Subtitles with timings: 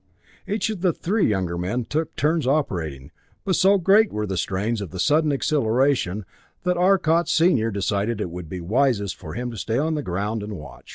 [0.47, 3.11] Each of the three younger men took turns operating,
[3.45, 6.25] but so great were the strains of the sudden acceleration,
[6.63, 10.41] that Arcot senior decided it would be wisest for him to stay on the ground
[10.41, 10.89] and watch.